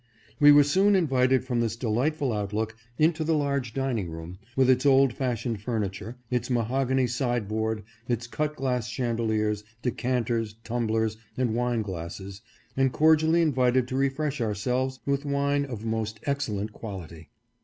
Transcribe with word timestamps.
We 0.39 0.51
were 0.51 0.63
soon 0.63 0.95
invited 0.95 1.43
from 1.45 1.59
this 1.59 1.75
delightful 1.75 2.33
outlook 2.33 2.75
into 2.97 3.23
the 3.23 3.35
large 3.35 3.71
dining 3.75 4.09
room, 4.09 4.39
with 4.55 4.67
its 4.67 4.83
old 4.83 5.13
fashioned 5.13 5.61
furniture, 5.61 6.17
its 6.31 6.49
mahogany 6.49 7.05
side 7.05 7.47
board, 7.47 7.83
its 8.07 8.25
cut 8.25 8.55
glass 8.55 8.87
chandeliers, 8.87 9.63
decan 9.83 10.25
ters, 10.25 10.55
tumblers, 10.63 11.17
and 11.37 11.53
wine 11.53 11.83
glasses, 11.83 12.41
and 12.75 12.91
cordially 12.91 13.43
invited 13.43 13.87
to 13.89 13.95
refresh 13.95 14.41
ourselves 14.41 14.99
with 15.05 15.23
wine 15.23 15.65
of 15.65 15.85
most 15.85 16.19
excellent 16.23 16.73
quality. 16.73 17.29